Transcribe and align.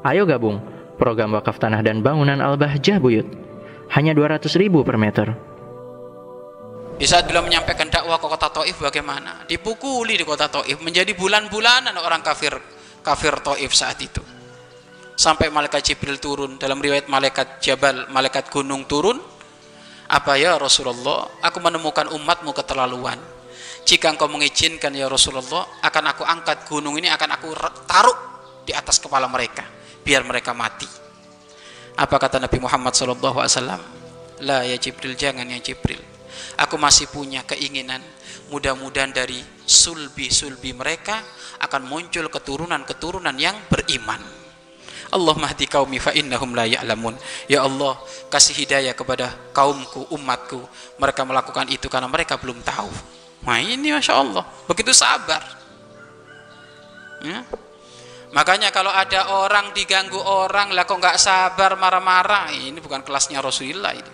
Ayo 0.00 0.24
gabung 0.24 0.64
program 0.96 1.36
wakaf 1.36 1.60
tanah 1.60 1.84
dan 1.84 2.00
bangunan 2.00 2.40
Al-Bahjah 2.40 2.96
Buyut. 2.96 3.28
Hanya 3.92 4.16
200 4.16 4.48
ribu 4.56 4.80
per 4.80 4.96
meter. 4.96 5.36
Di 6.96 7.04
saat 7.04 7.28
beliau 7.28 7.44
menyampaikan 7.44 7.88
dakwah 7.88 8.16
ke 8.16 8.28
kota 8.28 8.48
Taif 8.48 8.76
bagaimana? 8.80 9.44
Dipukuli 9.44 10.16
di 10.16 10.24
kota 10.24 10.48
Taif 10.48 10.80
menjadi 10.80 11.12
bulan-bulanan 11.12 11.96
orang 12.00 12.24
kafir 12.24 12.56
kafir 13.04 13.44
Taif 13.44 13.72
saat 13.76 14.00
itu. 14.00 14.24
Sampai 15.20 15.52
malaikat 15.52 15.84
Jibril 15.84 16.16
turun 16.16 16.56
dalam 16.56 16.80
riwayat 16.80 17.12
malaikat 17.12 17.60
Jabal, 17.60 18.08
malaikat 18.08 18.48
gunung 18.48 18.88
turun. 18.88 19.20
Apa 20.08 20.40
ya 20.40 20.56
Rasulullah? 20.56 21.28
Aku 21.44 21.60
menemukan 21.60 22.08
umatmu 22.08 22.56
keterlaluan. 22.56 23.20
Jika 23.84 24.16
engkau 24.16 24.32
mengizinkan 24.32 24.96
ya 24.96 25.12
Rasulullah, 25.12 25.68
akan 25.84 26.04
aku 26.08 26.24
angkat 26.24 26.64
gunung 26.68 26.96
ini 26.96 27.12
akan 27.12 27.36
aku 27.36 27.52
taruh 27.84 28.29
di 28.70 28.72
atas 28.78 29.02
kepala 29.02 29.26
mereka 29.26 29.66
biar 30.06 30.22
mereka 30.22 30.54
mati. 30.54 30.86
Apa 31.98 32.22
kata 32.22 32.38
Nabi 32.38 32.62
Muhammad 32.62 32.94
SAW? 32.94 33.50
La 34.46 34.62
ya 34.62 34.78
Jibril, 34.78 35.18
jangan 35.18 35.44
ya 35.50 35.58
Jibril. 35.58 35.98
Aku 36.54 36.78
masih 36.78 37.10
punya 37.10 37.42
keinginan 37.42 37.98
mudah-mudahan 38.54 39.10
dari 39.10 39.42
sulbi-sulbi 39.66 40.70
mereka 40.70 41.18
akan 41.60 41.82
muncul 41.90 42.30
keturunan-keturunan 42.30 43.34
yang 43.36 43.58
beriman. 43.66 44.22
Allah 45.10 45.34
mahdi 45.34 45.66
kaumi 45.66 45.98
fa 45.98 46.14
innahum 46.14 46.54
la 46.54 46.70
ya'lamun. 46.70 47.18
Ya 47.50 47.66
Allah, 47.66 47.98
kasih 48.30 48.54
hidayah 48.54 48.94
kepada 48.94 49.34
kaumku, 49.50 50.06
umatku. 50.14 50.62
Mereka 51.02 51.26
melakukan 51.26 51.66
itu 51.66 51.90
karena 51.90 52.06
mereka 52.06 52.38
belum 52.38 52.62
tahu. 52.62 52.88
Nah 53.42 53.58
ini 53.58 53.90
Masya 53.90 54.14
Allah, 54.14 54.46
begitu 54.70 54.94
sabar. 54.94 55.42
Ya. 57.26 57.42
Makanya 58.30 58.70
kalau 58.70 58.94
ada 58.94 59.42
orang 59.42 59.74
diganggu 59.74 60.18
orang 60.18 60.70
lah 60.70 60.86
kok 60.86 61.02
nggak 61.02 61.18
sabar 61.18 61.74
marah-marah, 61.74 62.54
ini 62.54 62.78
bukan 62.78 63.02
kelasnya 63.02 63.42
Rasulullah 63.42 63.90
itu. 63.90 64.12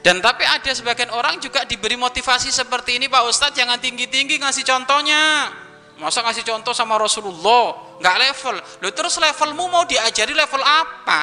Dan 0.00 0.24
tapi 0.24 0.48
ada 0.48 0.72
sebagian 0.72 1.12
orang 1.12 1.36
juga 1.36 1.68
diberi 1.68 1.92
motivasi 2.00 2.48
seperti 2.48 2.96
ini 2.96 3.12
Pak 3.12 3.20
Ustadz 3.28 3.52
jangan 3.52 3.76
tinggi-tinggi 3.76 4.40
ngasih 4.40 4.64
contohnya. 4.64 5.52
Masa 6.00 6.24
ngasih 6.24 6.40
contoh 6.48 6.72
sama 6.72 6.96
Rasulullah 6.96 8.00
nggak 8.00 8.16
level. 8.16 8.56
Loh 8.80 8.92
terus 8.96 9.20
levelmu 9.20 9.68
mau 9.68 9.84
diajari 9.84 10.32
level 10.32 10.64
apa? 10.64 11.20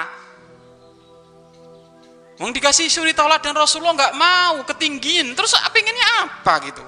Mau 2.38 2.54
dikasih 2.54 2.86
suri 2.86 3.18
tolak 3.18 3.42
dan 3.42 3.58
Rasulullah 3.58 3.98
nggak 3.98 4.14
mau 4.14 4.62
ketinggian. 4.70 5.34
Terus 5.34 5.58
pinginnya 5.74 6.30
apa 6.30 6.54
gitu? 6.62 6.86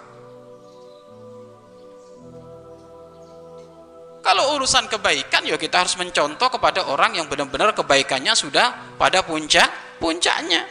Kalau 4.29 4.61
urusan 4.61 4.85
kebaikan 4.85 5.41
ya 5.41 5.57
kita 5.57 5.81
harus 5.81 5.97
mencontoh 5.97 6.53
kepada 6.53 6.85
orang 6.85 7.17
yang 7.17 7.25
benar-benar 7.25 7.73
kebaikannya 7.73 8.37
sudah 8.37 8.93
pada 8.93 9.25
puncak 9.25 9.97
puncaknya. 9.97 10.69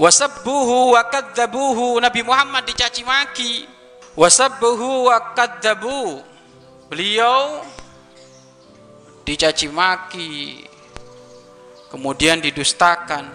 Wasabbuhu 0.00 0.96
wa 0.96 1.12
kadzabuhu 1.12 2.00
Nabi 2.00 2.24
Muhammad 2.24 2.64
dicaci 2.72 3.04
maki. 3.04 3.68
Wasabbuhu 4.16 5.12
wa 5.12 5.36
kadzabu. 5.36 6.24
Beliau 6.88 7.68
dicaci 9.28 9.68
maki. 9.68 10.64
Kemudian 11.92 12.40
didustakan. 12.40 13.28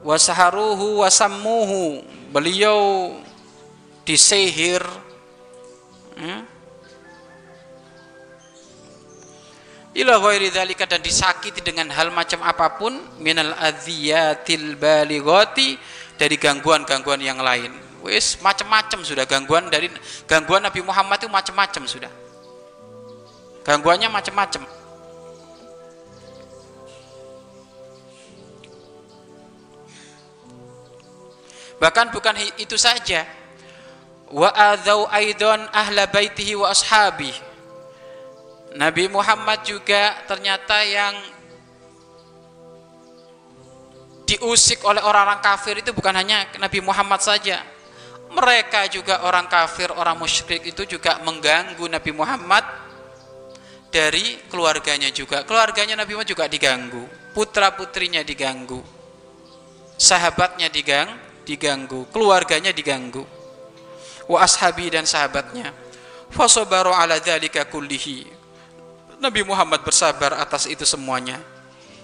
Wasaharuhu 0.00 1.04
wasammuhu. 1.04 2.00
Beliau 2.32 3.12
disihir. 4.08 4.80
Hmm? 6.16 6.56
ila 9.98 10.14
ghairi 10.22 10.54
dzalika 10.54 10.86
dan 10.86 11.02
disakiti 11.02 11.58
dengan 11.58 11.90
hal 11.90 12.14
macam 12.14 12.38
apa 12.46 12.78
pun 12.78 12.94
minal 13.18 13.50
adziyatil 13.58 14.78
balighati 14.78 15.74
dari 16.14 16.38
gangguan-gangguan 16.38 17.18
yang 17.18 17.42
lain. 17.42 17.74
Wis 18.06 18.38
macam-macam 18.38 19.02
sudah 19.02 19.26
gangguan 19.26 19.66
dari 19.66 19.90
gangguan 20.30 20.62
Nabi 20.62 20.86
Muhammad 20.86 21.18
itu 21.18 21.26
macam-macam 21.26 21.82
sudah. 21.82 22.12
Gangguannya 23.66 24.06
macam-macam. 24.06 24.62
Bahkan 31.78 32.06
bukan 32.10 32.34
itu 32.58 32.74
saja 32.74 33.26
wa 34.32 34.50
aidan 35.12 35.68
ahla 35.72 36.04
baitihi 36.08 36.56
wa 36.56 36.68
ashabi 36.68 37.32
Nabi 38.76 39.08
Muhammad 39.08 39.64
juga 39.64 40.22
ternyata 40.28 40.84
yang 40.84 41.16
diusik 44.28 44.84
oleh 44.84 45.00
orang-orang 45.00 45.40
kafir 45.40 45.80
itu 45.80 45.96
bukan 45.96 46.12
hanya 46.12 46.44
Nabi 46.60 46.84
Muhammad 46.84 47.24
saja. 47.24 47.64
Mereka 48.28 48.92
juga 48.92 49.24
orang 49.24 49.48
kafir, 49.48 49.88
orang 49.88 50.20
musyrik 50.20 50.68
itu 50.68 50.84
juga 50.84 51.16
mengganggu 51.24 51.80
Nabi 51.88 52.12
Muhammad 52.12 52.60
dari 53.88 54.36
keluarganya 54.52 55.08
juga. 55.08 55.48
Keluarganya 55.48 55.96
Nabi 55.96 56.12
Muhammad 56.12 56.28
juga 56.28 56.44
diganggu 56.44 57.08
putra 57.32 57.72
putrinya 57.72 58.20
diganggu 58.20 58.84
sahabatnya 59.98 60.70
digang, 60.70 61.10
diganggu 61.42 62.06
keluarganya 62.14 62.70
diganggu 62.70 63.26
wa 64.28 64.38
ashabi 64.44 64.92
dan 64.92 65.08
sahabatnya. 65.08 65.72
Fasabaru 66.28 66.92
ala 66.92 67.16
dzalika 67.16 67.64
kullihi. 67.64 68.28
Nabi 69.18 69.42
Muhammad 69.42 69.82
bersabar 69.82 70.36
atas 70.36 70.68
itu 70.68 70.84
semuanya. 70.84 71.40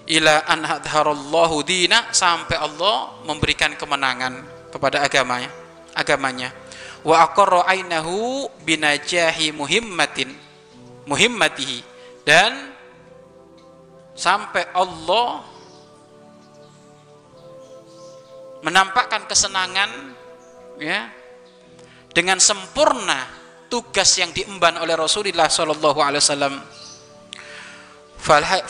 Ila 0.08 0.44
an 0.48 0.64
hadharallahu 0.64 1.62
dina 1.64 2.08
sampai 2.10 2.56
Allah 2.58 3.22
memberikan 3.24 3.72
kemenangan 3.76 4.42
kepada 4.72 5.04
agamanya 5.04 5.52
agamanya. 5.94 6.50
Wa 7.06 7.30
aqarra 7.30 7.64
ainahu 7.70 8.50
binajahi 8.66 9.54
muhimmatin 9.54 10.34
muhimmatihi. 11.06 11.86
Dan 12.26 12.74
sampai 14.18 14.66
Allah 14.74 15.46
menampakkan 18.64 19.28
kesenangan 19.28 20.16
ya 20.80 21.12
dengan 22.14 22.38
sempurna 22.38 23.26
tugas 23.66 24.14
yang 24.16 24.30
diemban 24.30 24.78
oleh 24.78 24.94
Rasulullah 24.94 25.50
Shallallahu 25.50 25.98
Alaihi 25.98 26.22
Wasallam 26.22 26.54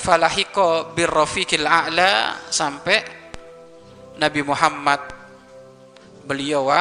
falahiko 0.00 0.96
birrofiqil 0.96 1.68
a'la 1.68 2.40
sampai 2.48 3.04
Nabi 4.16 4.40
Muhammad 4.42 4.98
beliau 6.24 6.72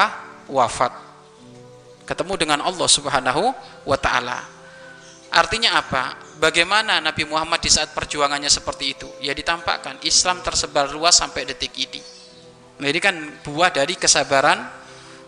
wafat 0.48 0.90
ketemu 2.08 2.34
dengan 2.40 2.58
Allah 2.64 2.88
Subhanahu 2.88 3.52
wa 3.84 3.98
taala. 4.00 4.40
Artinya 5.34 5.78
apa? 5.78 6.14
Bagaimana 6.38 7.02
Nabi 7.02 7.26
Muhammad 7.26 7.58
di 7.58 7.70
saat 7.70 7.90
perjuangannya 7.90 8.50
seperti 8.50 8.84
itu? 8.94 9.08
Ya 9.18 9.34
ditampakkan 9.34 9.98
Islam 10.06 10.40
tersebar 10.46 10.90
luas 10.94 11.18
sampai 11.18 11.42
detik 11.42 11.74
ini. 11.74 11.98
Nah, 12.78 12.86
ini 12.90 13.00
kan 13.02 13.14
buah 13.42 13.70
dari 13.70 13.98
kesabaran 13.98 14.62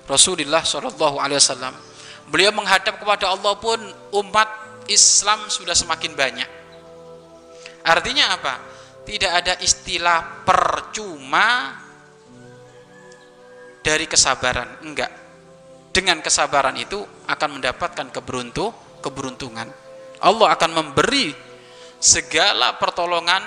Rasulullah 0.07 0.63
Shallallahu 0.63 1.19
Alaihi 1.19 1.39
Wasallam. 1.43 1.75
Beliau 2.31 2.51
menghadap 2.55 2.99
kepada 2.99 3.31
Allah 3.31 3.55
pun 3.59 3.79
umat 4.23 4.49
Islam 4.91 5.47
sudah 5.51 5.75
semakin 5.75 6.15
banyak. 6.15 6.51
Artinya 7.87 8.35
apa? 8.35 8.55
Tidak 9.07 9.31
ada 9.31 9.55
istilah 9.63 10.43
percuma 10.43 11.79
dari 13.83 14.11
kesabaran, 14.11 14.83
enggak. 14.83 15.11
Dengan 15.95 16.19
kesabaran 16.19 16.75
itu 16.75 16.99
akan 17.31 17.63
mendapatkan 17.63 18.11
keberuntung, 18.11 18.75
keberuntungan. 18.99 19.71
Allah 20.19 20.49
akan 20.59 20.71
memberi 20.75 21.31
segala 22.03 22.75
pertolongan 22.75 23.43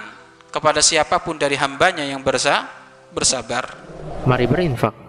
kepada 0.48 0.80
siapa 0.80 1.20
pun 1.20 1.36
dari 1.36 1.60
hambanya 1.60 2.08
yang 2.08 2.24
bersabar. 2.24 3.76
Mari 4.24 4.48
berinfak 4.48 5.09